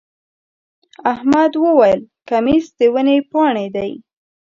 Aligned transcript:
احمد 1.13 1.51
وويل: 1.63 2.01
کمیس 2.29 2.65
د 2.77 2.79
ونې 2.93 3.17
پاڼې 3.31 3.67
دی. 3.75 3.91